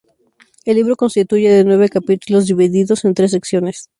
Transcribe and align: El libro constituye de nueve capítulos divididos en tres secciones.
El 0.65 0.77
libro 0.77 0.95
constituye 0.95 1.51
de 1.51 1.63
nueve 1.63 1.87
capítulos 1.87 2.47
divididos 2.47 3.05
en 3.05 3.13
tres 3.13 3.29
secciones. 3.29 3.87